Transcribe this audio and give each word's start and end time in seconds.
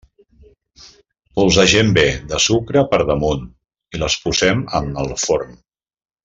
Polsegem 1.39 1.91
bé 1.97 2.05
de 2.31 2.39
sucre 2.47 2.83
per 2.95 3.01
damunt 3.11 3.45
i 3.99 4.03
les 4.05 4.17
posem 4.25 4.65
en 4.81 4.91
el 5.05 5.15
forn. 5.27 5.55